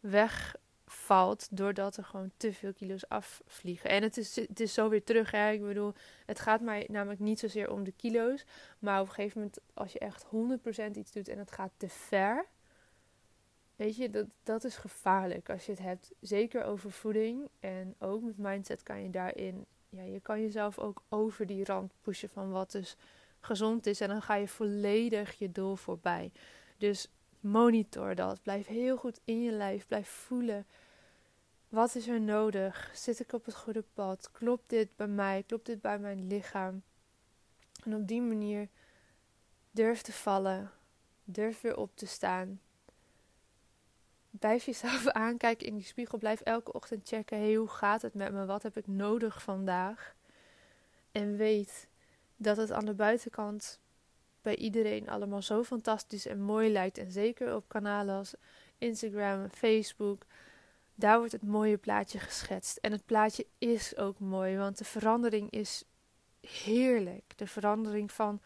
weg 0.00 0.56
valt 0.90 1.48
doordat 1.50 1.96
er 1.96 2.04
gewoon 2.04 2.30
te 2.36 2.52
veel 2.52 2.72
kilo's 2.72 3.08
afvliegen. 3.08 3.90
En 3.90 4.02
het 4.02 4.16
is, 4.16 4.36
het 4.36 4.60
is 4.60 4.74
zo 4.74 4.88
weer 4.88 5.04
terug. 5.04 5.30
Hè? 5.30 5.50
Ik 5.50 5.62
bedoel, 5.62 5.94
het 6.26 6.40
gaat 6.40 6.60
mij 6.60 6.86
namelijk 6.90 7.20
niet 7.20 7.38
zozeer 7.38 7.70
om 7.70 7.84
de 7.84 7.92
kilo's. 7.92 8.44
Maar 8.78 9.00
op 9.00 9.06
een 9.06 9.14
gegeven 9.14 9.38
moment, 9.38 9.58
als 9.74 9.92
je 9.92 9.98
echt 9.98 10.26
100% 10.94 10.96
iets 10.96 11.12
doet 11.12 11.28
en 11.28 11.38
het 11.38 11.52
gaat 11.52 11.72
te 11.76 11.88
ver. 11.88 12.46
Weet 13.76 13.96
je, 13.96 14.10
dat, 14.10 14.26
dat 14.42 14.64
is 14.64 14.76
gevaarlijk 14.76 15.50
als 15.50 15.66
je 15.66 15.72
het 15.72 15.80
hebt. 15.80 16.12
Zeker 16.20 16.64
over 16.64 16.90
voeding. 16.90 17.48
En 17.60 17.94
ook 17.98 18.22
met 18.22 18.38
mindset 18.38 18.82
kan 18.82 19.02
je 19.02 19.10
daarin. 19.10 19.66
Ja, 19.88 20.02
je 20.02 20.20
kan 20.20 20.40
jezelf 20.40 20.78
ook 20.78 21.02
over 21.08 21.46
die 21.46 21.64
rand 21.64 21.92
pushen 22.02 22.28
van 22.28 22.50
wat 22.50 22.70
dus 22.70 22.96
gezond 23.40 23.86
is. 23.86 24.00
En 24.00 24.08
dan 24.08 24.22
ga 24.22 24.34
je 24.34 24.48
volledig 24.48 25.38
je 25.38 25.52
doel 25.52 25.76
voorbij. 25.76 26.32
Dus 26.76 27.08
monitor 27.40 28.14
dat. 28.14 28.42
Blijf 28.42 28.66
heel 28.66 28.96
goed 28.96 29.20
in 29.24 29.42
je 29.42 29.52
lijf. 29.52 29.86
Blijf 29.86 30.08
voelen. 30.08 30.66
Wat 31.68 31.94
is 31.94 32.08
er 32.08 32.20
nodig? 32.20 32.90
Zit 32.94 33.20
ik 33.20 33.32
op 33.32 33.44
het 33.44 33.54
goede 33.54 33.84
pad? 33.94 34.30
Klopt 34.30 34.68
dit 34.68 34.96
bij 34.96 35.06
mij? 35.06 35.42
Klopt 35.42 35.66
dit 35.66 35.80
bij 35.80 35.98
mijn 35.98 36.26
lichaam? 36.26 36.82
En 37.84 37.94
op 37.94 38.08
die 38.08 38.22
manier 38.22 38.68
durf 39.70 40.02
te 40.02 40.12
vallen, 40.12 40.70
durf 41.24 41.60
weer 41.60 41.76
op 41.76 41.96
te 41.96 42.06
staan. 42.06 42.60
Blijf 44.30 44.64
jezelf 44.64 45.06
aankijken 45.26 45.66
in 45.66 45.74
die 45.74 45.84
spiegel. 45.84 46.18
Blijf 46.18 46.40
elke 46.40 46.72
ochtend 46.72 47.08
checken: 47.08 47.38
hey, 47.38 47.54
hoe 47.54 47.68
gaat 47.68 48.02
het 48.02 48.14
met 48.14 48.32
me? 48.32 48.46
Wat 48.46 48.62
heb 48.62 48.76
ik 48.76 48.86
nodig 48.86 49.42
vandaag? 49.42 50.14
En 51.12 51.36
weet 51.36 51.88
dat 52.36 52.56
het 52.56 52.72
aan 52.72 52.84
de 52.84 52.94
buitenkant 52.94 53.80
bij 54.42 54.56
iedereen 54.56 55.08
allemaal 55.08 55.42
zo 55.42 55.64
fantastisch 55.64 56.26
en 56.26 56.40
mooi 56.40 56.72
lijkt. 56.72 56.98
En 56.98 57.10
zeker 57.10 57.54
op 57.54 57.68
kanalen 57.68 58.16
als 58.16 58.34
Instagram, 58.78 59.48
Facebook. 59.50 60.22
Daar 60.94 61.18
wordt 61.18 61.32
het 61.32 61.42
mooie 61.42 61.76
plaatje 61.76 62.18
geschetst. 62.18 62.76
En 62.76 62.92
het 62.92 63.06
plaatje 63.06 63.46
is 63.58 63.96
ook 63.96 64.18
mooi, 64.18 64.56
want 64.56 64.78
de 64.78 64.84
verandering 64.84 65.50
is 65.50 65.84
heerlijk. 66.40 67.32
De 67.36 67.46
verandering 67.46 68.12
van 68.12 68.40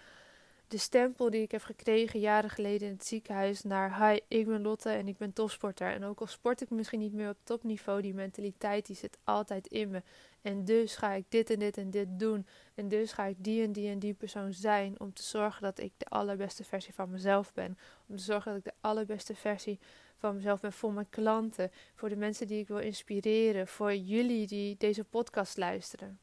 de 0.72 0.78
stempel 0.78 1.30
die 1.30 1.42
ik 1.42 1.50
heb 1.50 1.62
gekregen 1.62 2.20
jaren 2.20 2.50
geleden 2.50 2.86
in 2.88 2.92
het 2.92 3.06
ziekenhuis 3.06 3.62
naar 3.62 4.08
hi, 4.08 4.18
ik 4.28 4.46
ben 4.46 4.62
Lotte 4.62 4.90
en 4.90 5.08
ik 5.08 5.16
ben 5.16 5.32
topsporter. 5.32 5.92
En 5.92 6.04
ook 6.04 6.20
al 6.20 6.26
sport 6.26 6.60
ik 6.60 6.70
misschien 6.70 6.98
niet 6.98 7.12
meer 7.12 7.28
op 7.28 7.36
topniveau, 7.44 8.02
die 8.02 8.14
mentaliteit 8.14 8.86
die 8.86 8.96
zit 8.96 9.18
altijd 9.24 9.66
in 9.66 9.90
me. 9.90 10.02
En 10.42 10.64
dus 10.64 10.96
ga 10.96 11.12
ik 11.12 11.24
dit 11.28 11.50
en 11.50 11.58
dit 11.58 11.76
en 11.76 11.90
dit 11.90 12.06
doen. 12.18 12.46
En 12.74 12.88
dus 12.88 13.12
ga 13.12 13.24
ik 13.24 13.36
die 13.38 13.62
en 13.62 13.72
die 13.72 13.90
en 13.90 13.98
die 13.98 14.14
persoon 14.14 14.52
zijn 14.52 15.00
om 15.00 15.12
te 15.12 15.22
zorgen 15.22 15.62
dat 15.62 15.78
ik 15.78 15.92
de 15.96 16.06
allerbeste 16.06 16.64
versie 16.64 16.94
van 16.94 17.10
mezelf 17.10 17.52
ben. 17.52 17.78
Om 18.06 18.16
te 18.16 18.22
zorgen 18.22 18.50
dat 18.52 18.60
ik 18.60 18.64
de 18.64 18.88
allerbeste 18.88 19.34
versie 19.34 19.78
van 20.16 20.34
mezelf 20.34 20.60
ben 20.60 20.72
voor 20.72 20.92
mijn 20.92 21.10
klanten, 21.10 21.70
voor 21.94 22.08
de 22.08 22.16
mensen 22.16 22.46
die 22.46 22.60
ik 22.60 22.68
wil 22.68 22.78
inspireren, 22.78 23.68
voor 23.68 23.94
jullie 23.94 24.46
die 24.46 24.74
deze 24.78 25.04
podcast 25.04 25.56
luisteren. 25.56 26.18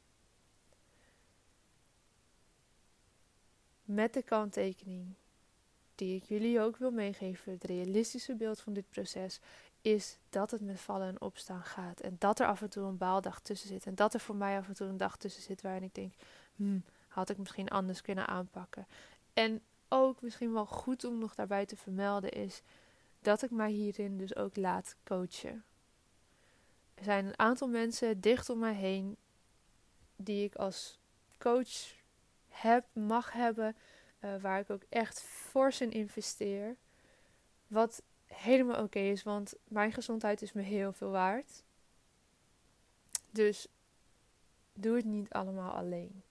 Met 3.90 4.14
de 4.14 4.24
kanttekening 4.24 5.14
die 5.96 6.16
ik 6.16 6.24
jullie 6.24 6.62
ook 6.62 6.78
wil 6.78 6.92
meegeven, 6.92 7.52
het 7.52 7.64
realistische 7.64 8.36
beeld 8.36 8.62
van 8.62 8.74
dit 8.74 8.90
proces, 8.90 9.40
is 9.82 10.18
dat 10.30 10.52
het 10.52 10.62
met 10.62 10.80
vallen 10.80 11.08
en 11.08 11.22
opstaan 11.22 11.64
gaat. 11.64 12.00
En 12.00 12.16
dat 12.20 12.40
er 12.40 12.48
af 12.48 12.62
en 12.62 12.70
toe 12.70 12.84
een 12.84 12.98
baaldag 12.98 13.40
tussen 13.40 13.68
zit. 13.68 13.86
En 13.86 13.96
dat 13.96 14.14
er 14.14 14.20
voor 14.20 14.36
mij 14.36 14.58
af 14.58 14.68
en 14.68 14.74
toe 14.74 14.88
een 14.88 14.98
dag 14.98 15.18
tussen 15.18 15.42
zit 15.42 15.62
waarin 15.62 15.84
ik 15.84 15.96
denk, 15.96 16.14
hmm, 16.56 16.84
had 17.08 17.30
ik 17.30 17.38
misschien 17.38 17.70
anders 17.70 18.02
kunnen 18.02 18.28
aanpakken. 18.28 18.88
En 19.34 19.62
ook 19.88 20.22
misschien 20.22 20.54
wel 20.54 20.66
goed 20.66 21.04
om 21.04 21.18
nog 21.18 21.36
daarbij 21.36 21.66
te 21.66 21.78
vermelden 21.78 22.32
is 22.32 22.62
dat 23.22 23.42
ik 23.42 23.52
mij 23.52 23.72
hierin 23.72 24.18
dus 24.18 24.36
ook 24.36 24.56
laat 24.56 24.96
coachen. 25.04 25.64
Er 26.94 27.04
zijn 27.04 27.26
een 27.26 27.40
aantal 27.40 27.68
mensen 27.68 28.22
dicht 28.22 28.50
om 28.50 28.60
mij 28.60 28.74
heen 28.74 29.18
die 30.16 30.44
ik 30.44 30.56
als 30.56 31.00
coach 31.38 31.98
heb, 32.50 32.86
mag 32.94 33.32
hebben, 33.32 33.76
uh, 34.20 34.42
waar 34.42 34.60
ik 34.60 34.70
ook 34.70 34.84
echt 34.90 35.22
fors 35.22 35.82
in 35.82 35.92
investeer. 35.92 36.76
Wat 37.68 38.04
helemaal 38.26 38.84
oké 38.84 39.00
is, 39.00 39.24
want 39.24 39.54
mijn 39.68 39.92
gezondheid 39.92 40.42
is 40.42 40.54
me 40.54 40.62
heel 40.62 40.94
veel 40.94 41.12
waard. 41.12 41.64
Dus 43.32 43.68
doe 44.74 44.96
het 44.96 45.06
niet 45.06 45.30
allemaal 45.30 45.72
alleen. 45.72 46.24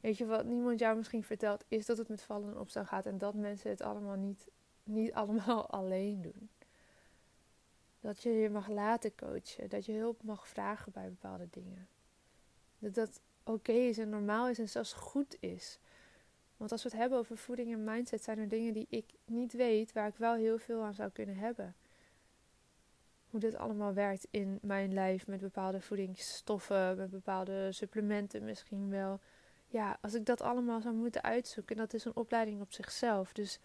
Weet 0.00 0.18
je 0.18 0.26
wat 0.26 0.44
niemand 0.44 0.78
jou 0.78 0.96
misschien 0.96 1.24
vertelt, 1.24 1.64
is 1.68 1.86
dat 1.86 1.98
het 1.98 2.08
met 2.08 2.22
vallen 2.22 2.50
en 2.50 2.58
opstaan 2.58 2.86
gaat 2.86 3.06
en 3.06 3.18
dat 3.18 3.34
mensen 3.34 3.70
het 3.70 3.80
allemaal 3.82 4.16
niet, 4.16 4.48
niet 4.82 5.12
allemaal 5.20 5.70
alleen 5.70 6.22
doen. 6.22 6.50
Dat 8.00 8.22
je 8.22 8.30
je 8.30 8.50
mag 8.50 8.68
laten 8.68 9.14
coachen, 9.14 9.68
dat 9.68 9.86
je 9.86 9.92
hulp 9.92 10.22
mag 10.22 10.48
vragen 10.48 10.92
bij 10.92 11.08
bepaalde 11.08 11.48
dingen. 11.50 11.88
Dat 12.78 12.94
dat 12.94 13.20
oké 13.48 13.72
is 13.72 13.98
en 13.98 14.08
normaal 14.08 14.48
is 14.48 14.58
en 14.58 14.68
zelfs 14.68 14.92
goed 14.92 15.36
is. 15.40 15.78
Want 16.56 16.72
als 16.72 16.82
we 16.82 16.88
het 16.88 16.98
hebben 16.98 17.18
over 17.18 17.36
voeding 17.36 17.72
en 17.72 17.84
mindset, 17.84 18.22
zijn 18.22 18.38
er 18.38 18.48
dingen 18.48 18.72
die 18.72 18.86
ik 18.88 19.04
niet 19.24 19.52
weet, 19.52 19.92
waar 19.92 20.08
ik 20.08 20.16
wel 20.16 20.34
heel 20.34 20.58
veel 20.58 20.82
aan 20.82 20.94
zou 20.94 21.10
kunnen 21.10 21.36
hebben. 21.36 21.74
Hoe 23.30 23.40
dit 23.40 23.54
allemaal 23.54 23.92
werkt 23.92 24.26
in 24.30 24.58
mijn 24.62 24.92
lijf 24.92 25.26
met 25.26 25.40
bepaalde 25.40 25.80
voedingsstoffen, 25.80 26.96
met 26.96 27.10
bepaalde 27.10 27.72
supplementen 27.72 28.44
misschien 28.44 28.90
wel. 28.90 29.20
Ja, 29.66 29.98
als 30.00 30.14
ik 30.14 30.24
dat 30.24 30.40
allemaal 30.40 30.80
zou 30.80 30.94
moeten 30.94 31.22
uitzoeken, 31.22 31.76
dat 31.76 31.94
is 31.94 32.04
een 32.04 32.16
opleiding 32.16 32.60
op 32.60 32.72
zichzelf. 32.72 33.32
Dus 33.32 33.58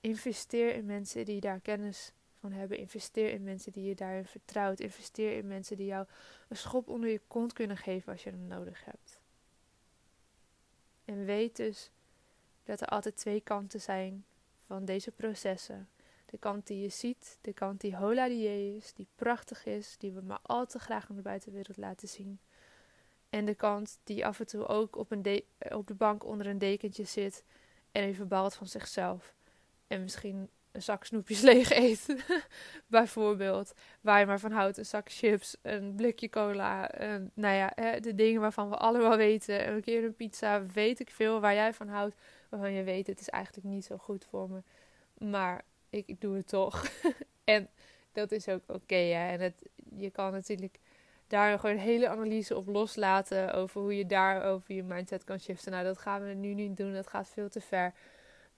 investeer 0.00 0.74
in 0.74 0.86
mensen 0.86 1.24
die 1.24 1.40
daar 1.40 1.60
kennis 1.60 2.12
van 2.40 2.52
hebben. 2.52 2.78
Investeer 2.78 3.30
in 3.30 3.42
mensen 3.42 3.72
die 3.72 3.84
je 3.84 3.94
daarin 3.94 4.24
vertrouwt. 4.24 4.80
Investeer 4.80 5.36
in 5.36 5.46
mensen 5.46 5.76
die 5.76 5.86
jou 5.86 6.06
een 6.48 6.56
schop 6.56 6.88
onder 6.88 7.10
je 7.10 7.20
kont 7.26 7.52
kunnen 7.52 7.76
geven 7.76 8.12
als 8.12 8.22
je 8.22 8.30
hem 8.30 8.46
nodig 8.46 8.84
hebt. 8.84 9.20
En 11.06 11.24
weet 11.24 11.56
dus 11.56 11.90
dat 12.64 12.80
er 12.80 12.86
altijd 12.86 13.16
twee 13.16 13.40
kanten 13.40 13.80
zijn 13.80 14.24
van 14.66 14.84
deze 14.84 15.10
processen. 15.10 15.88
De 16.26 16.38
kant 16.38 16.66
die 16.66 16.80
je 16.80 16.88
ziet, 16.88 17.38
de 17.40 17.52
kant 17.52 17.80
die 17.80 17.96
hola 17.96 18.28
die 18.28 18.76
is, 18.76 18.92
die 18.92 19.06
prachtig 19.14 19.64
is, 19.64 19.96
die 19.98 20.12
we 20.12 20.20
maar 20.20 20.40
al 20.42 20.66
te 20.66 20.78
graag 20.78 21.10
aan 21.10 21.16
de 21.16 21.22
buitenwereld 21.22 21.76
laten 21.76 22.08
zien. 22.08 22.40
En 23.30 23.44
de 23.44 23.54
kant 23.54 23.98
die 24.04 24.26
af 24.26 24.40
en 24.40 24.46
toe 24.46 24.66
ook 24.66 24.96
op, 24.96 25.10
een 25.10 25.42
op 25.58 25.86
de 25.86 25.94
bank 25.94 26.24
onder 26.24 26.46
een 26.46 26.58
dekentje 26.58 27.04
zit 27.04 27.44
en 27.92 28.02
even 28.02 28.28
balt 28.28 28.54
van 28.54 28.66
zichzelf. 28.66 29.34
En 29.86 30.02
misschien 30.02 30.50
een 30.76 30.82
zak 30.82 31.04
snoepjes 31.04 31.40
leeg 31.50 31.70
eet. 31.70 32.16
Bijvoorbeeld. 32.86 33.74
Waar 34.00 34.20
je 34.20 34.26
maar 34.26 34.40
van 34.40 34.52
houdt. 34.52 34.78
Een 34.78 34.86
zak 34.86 35.10
chips, 35.10 35.56
een 35.62 35.94
blikje 35.94 36.28
cola. 36.28 36.90
nou 37.34 37.54
ja, 37.54 37.72
hè, 37.74 38.00
de 38.00 38.14
dingen 38.14 38.40
waarvan 38.40 38.70
we 38.70 38.76
allemaal 38.76 39.16
weten. 39.16 39.68
Een 39.68 39.80
keer 39.80 40.04
een 40.04 40.14
pizza, 40.14 40.62
weet 40.66 41.00
ik 41.00 41.10
veel. 41.10 41.40
Waar 41.40 41.54
jij 41.54 41.74
van 41.74 41.88
houdt. 41.88 42.14
Waarvan 42.48 42.72
je 42.72 42.82
weet, 42.82 43.06
het 43.06 43.20
is 43.20 43.28
eigenlijk 43.28 43.66
niet 43.66 43.84
zo 43.84 43.96
goed 43.96 44.26
voor 44.30 44.50
me. 44.50 44.62
Maar 45.30 45.64
ik, 45.90 46.20
doe 46.20 46.36
het 46.36 46.48
toch. 46.48 46.86
en 47.44 47.68
dat 48.12 48.32
is 48.32 48.48
ook 48.48 48.62
oké. 48.66 49.12
en 49.12 49.40
het, 49.40 49.68
je 49.96 50.10
kan 50.10 50.32
natuurlijk 50.32 50.78
daar 51.26 51.58
gewoon 51.58 51.76
een 51.76 51.82
hele 51.82 52.08
analyse 52.08 52.56
op 52.56 52.66
loslaten. 52.66 53.54
Over 53.54 53.80
hoe 53.80 53.96
je 53.96 54.06
daar 54.06 54.44
over 54.44 54.74
je 54.74 54.82
mindset 54.82 55.24
kan 55.24 55.40
shiften. 55.40 55.72
Nou, 55.72 55.84
dat 55.84 55.98
gaan 55.98 56.24
we 56.24 56.34
nu 56.34 56.54
niet 56.54 56.76
doen. 56.76 56.92
Dat 56.92 57.06
gaat 57.06 57.28
veel 57.28 57.48
te 57.48 57.60
ver. 57.60 57.92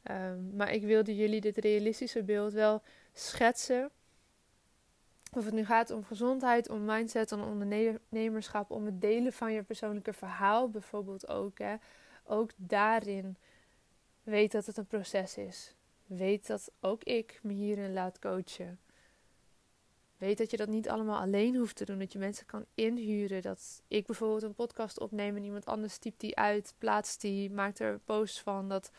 Ehm, 0.09 0.57
maar 0.57 0.73
ik 0.73 0.83
wilde 0.83 1.17
jullie 1.17 1.41
dit 1.41 1.57
realistische 1.57 2.23
beeld 2.23 2.53
wel 2.53 2.83
schetsen. 3.12 3.91
Of 5.33 5.45
het 5.45 5.55
nu 5.55 5.65
gaat 5.65 5.91
om 5.91 6.05
gezondheid, 6.05 6.69
om 6.69 6.85
mindset, 6.85 7.33
om 7.33 7.43
ondernemerschap, 7.43 8.71
om 8.71 8.85
het 8.85 9.00
delen 9.00 9.33
van 9.33 9.53
je 9.53 9.62
persoonlijke 9.62 10.12
verhaal 10.12 10.71
bijvoorbeeld 10.71 11.29
ook. 11.29 11.59
Hè. 11.59 11.75
Ook 12.25 12.50
daarin 12.57 13.37
weet 14.23 14.53
dat 14.53 14.67
het 14.67 14.77
een 14.77 14.87
proces 14.87 15.37
is. 15.37 15.75
Weet 16.07 16.47
dat 16.47 16.71
ook 16.81 17.05
ik 17.05 17.41
me 17.43 17.53
hierin 17.53 17.93
laat 17.93 18.19
coachen. 18.19 18.81
Weet 20.17 20.38
dat 20.38 20.50
je 20.50 20.57
dat 20.57 20.69
niet 20.69 20.88
allemaal 20.88 21.21
alleen 21.21 21.57
hoeft 21.57 21.77
te 21.77 21.85
doen. 21.85 21.99
Dat 21.99 22.12
je 22.12 22.19
mensen 22.19 22.47
kan 22.47 22.65
inhuren. 22.75 23.43
Dat 23.43 23.83
ik 23.88 24.07
bijvoorbeeld 24.07 24.43
een 24.43 24.55
podcast 24.55 25.00
opneem 25.00 25.37
en 25.37 25.45
iemand 25.45 25.67
anders 25.67 25.99
typt 25.99 26.21
die 26.21 26.37
uit, 26.37 26.75
plaatst 26.79 27.21
die, 27.21 27.50
maakt 27.50 27.79
er 27.79 27.99
posts 28.05 28.41
van. 28.41 28.69
Dat 28.69 28.91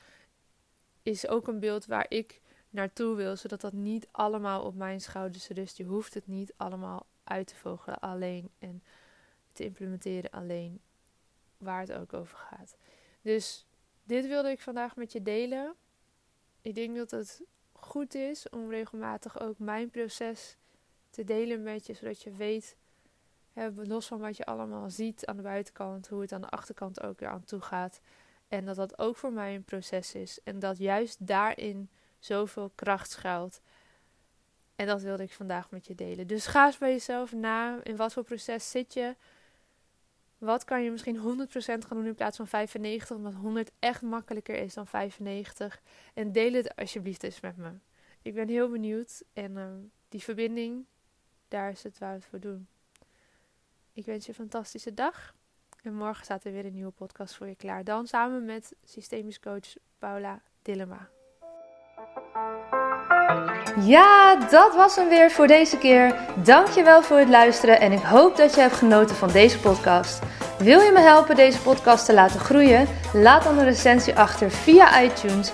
is 1.03 1.27
ook 1.27 1.48
een 1.48 1.60
beeld 1.60 1.86
waar 1.86 2.06
ik 2.10 2.41
naartoe 2.70 3.15
wil, 3.15 3.36
zodat 3.36 3.62
dat 3.62 3.74
niet 3.74 4.08
allemaal 4.12 4.63
op 4.63 4.75
mijn 4.75 5.01
schouders 5.01 5.48
rust. 5.48 5.77
Je 5.77 5.84
hoeft 5.84 6.13
het 6.13 6.27
niet 6.27 6.53
allemaal 6.58 7.06
uit 7.24 7.48
te 7.48 7.56
vogelen 7.56 8.00
alleen 8.00 8.50
en 8.60 8.84
te 9.51 9.63
implementeren 9.63 10.29
alleen, 10.29 10.82
waar 11.58 11.79
het 11.79 11.94
ook 11.94 12.13
over 12.13 12.38
gaat. 12.38 12.77
Dus 13.22 13.65
dit 14.03 14.27
wilde 14.27 14.50
ik 14.50 14.60
vandaag 14.60 14.96
met 14.96 15.12
je 15.12 15.22
delen. 15.22 15.75
Ik 16.62 16.75
denk 16.75 16.96
dat 16.96 17.12
het 17.12 17.41
goed 17.72 18.15
is 18.15 18.50
om 18.50 18.70
regelmatig 18.70 19.39
ook 19.39 19.60
mijn 19.60 19.89
proces 19.89 20.58
te 21.10 21.24
delen 21.24 21.63
met 21.63 21.86
je, 21.86 21.94
zodat 21.94 22.22
je 22.22 22.32
weet, 22.32 22.75
hè, 23.53 23.70
los 23.74 24.08
van 24.08 24.20
wat 24.20 24.38
je 24.38 24.46
allemaal 24.46 24.89
ziet 24.89 25.25
aan 25.25 25.36
de 25.36 25.41
buitenkant, 25.41 26.08
hoe 26.08 26.22
het 26.22 26.32
aan 26.32 26.41
de 26.41 26.50
achterkant 26.50 27.03
ook 27.03 27.20
weer 27.20 27.29
aan 27.29 27.44
toe 27.44 27.62
gaat. 27.62 28.01
En 28.50 28.65
dat 28.65 28.75
dat 28.75 29.00
ook 29.00 29.18
voor 29.18 29.34
mij 29.34 29.56
een 29.56 29.63
proces 29.63 30.15
is. 30.15 30.39
En 30.44 30.60
dat 30.60 30.77
juist 30.77 31.27
daarin 31.27 31.89
zoveel 32.20 32.72
kracht 32.75 33.12
schuilt. 33.12 33.62
En 34.75 34.88
dat 34.88 35.01
wilde 35.01 35.24
ik 35.24 35.34
vandaag 35.34 35.72
met 35.72 35.88
je 35.88 35.96
delen. 35.96 36.27
Dus 36.27 36.46
ga 36.46 36.65
eens 36.65 36.77
bij 36.77 36.91
jezelf 36.91 37.34
na. 37.34 37.84
In 37.84 37.96
wat 37.96 38.13
voor 38.13 38.24
proces 38.24 38.72
zit 38.72 38.94
je? 38.94 39.15
Wat 40.38 40.63
kan 40.63 40.84
je 40.84 40.91
misschien 40.91 41.18
100% 41.18 41.22
gaan 41.62 41.98
doen 41.98 42.06
in 42.06 42.15
plaats 42.15 42.38
van 42.38 42.48
95? 42.48 43.18
Omdat 43.18 43.34
100 43.34 43.72
echt 43.79 44.01
makkelijker 44.01 44.56
is 44.56 44.74
dan 44.74 44.88
95. 44.88 45.82
En 46.13 46.32
deel 46.32 46.53
het 46.53 46.75
alsjeblieft 46.75 47.24
eens 47.24 47.39
met 47.39 47.58
me. 47.58 47.72
Ik 48.22 48.34
ben 48.34 48.48
heel 48.48 48.70
benieuwd. 48.70 49.24
En 49.34 49.51
uh, 49.51 49.68
die 50.10 50.24
verbinding, 50.24 50.86
daar 51.48 51.72
is 51.72 51.84
het 51.84 51.98
waar 51.98 52.13
we 52.13 52.20
het 52.20 52.25
voor 52.25 52.39
doen. 52.39 52.68
Ik 53.94 54.06
wens 54.06 54.25
je 54.25 54.29
een 54.29 54.38
fantastische 54.38 54.94
dag. 54.94 55.36
En 55.83 55.93
morgen 55.93 56.24
staat 56.25 56.43
er 56.43 56.51
weer 56.51 56.65
een 56.65 56.74
nieuwe 56.74 56.91
podcast 56.91 57.36
voor 57.36 57.48
je 57.48 57.55
klaar. 57.55 57.83
Dan 57.83 58.07
samen 58.07 58.45
met 58.45 58.74
systemisch 58.83 59.39
coach 59.39 59.75
Paula 60.00 60.41
Dillema. 60.62 61.09
Ja, 63.79 64.36
dat 64.50 64.75
was 64.75 64.95
hem 64.95 65.09
weer 65.09 65.31
voor 65.31 65.48
deze 65.48 65.77
keer. 65.77 66.15
Dankjewel 66.43 67.01
voor 67.01 67.17
het 67.17 67.29
luisteren 67.29 67.79
en 67.79 67.91
ik 67.91 68.01
hoop 68.01 68.36
dat 68.36 68.55
je 68.55 68.62
hebt 68.62 68.74
genoten 68.74 69.15
van 69.15 69.31
deze 69.31 69.59
podcast. 69.59 70.21
Wil 70.57 70.79
je 70.79 70.91
me 70.91 71.00
helpen 71.00 71.36
deze 71.36 71.62
podcast 71.62 72.05
te 72.05 72.13
laten 72.13 72.39
groeien? 72.39 72.88
Laat 73.13 73.43
dan 73.43 73.57
een 73.57 73.63
recensie 73.63 74.17
achter 74.17 74.51
via 74.51 75.01
iTunes 75.01 75.53